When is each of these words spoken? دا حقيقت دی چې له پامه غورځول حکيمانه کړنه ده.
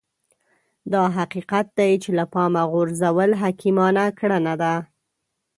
دا 0.93 1.03
حقيقت 1.17 1.65
دی 1.77 1.91
چې 2.03 2.09
له 2.17 2.25
پامه 2.33 2.63
غورځول 2.71 3.31
حکيمانه 3.41 4.05
کړنه 4.19 4.53
ده. 4.61 4.75